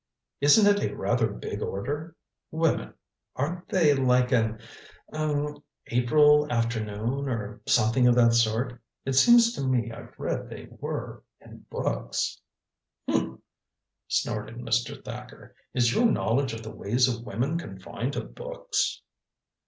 "Isn't 0.39 0.65
it 0.65 0.83
a 0.83 0.95
rather 0.95 1.27
big 1.27 1.61
order? 1.61 2.15
Women 2.49 2.95
aren't 3.35 3.69
they 3.69 3.93
like 3.93 4.31
an 4.31 4.57
er 5.13 5.53
April 5.91 6.51
afternoon 6.51 7.29
or 7.29 7.61
something 7.67 8.07
of 8.07 8.15
that 8.15 8.33
sort? 8.33 8.81
It 9.05 9.13
seems 9.13 9.53
to 9.53 9.61
me 9.67 9.91
I've 9.91 10.17
read 10.17 10.49
they 10.49 10.69
were 10.79 11.21
in 11.39 11.67
books." 11.69 12.41
"Humph," 13.07 13.41
snorted 14.07 14.55
Mr. 14.55 15.05
Thacker. 15.05 15.53
"Is 15.75 15.93
your 15.93 16.05
knowledge 16.07 16.53
of 16.55 16.63
the 16.63 16.73
ways 16.75 17.07
of 17.07 17.23
women 17.23 17.59
confined 17.59 18.13
to 18.13 18.21
books?" 18.21 19.03